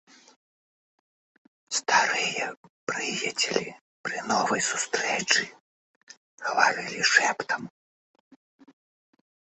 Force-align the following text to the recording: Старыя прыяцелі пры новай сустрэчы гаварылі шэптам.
Старыя 1.79 2.45
прыяцелі 2.91 3.67
пры 4.07 4.17
новай 4.33 4.61
сустрэчы 4.71 5.43
гаварылі 6.45 7.01
шэптам. 7.15 7.61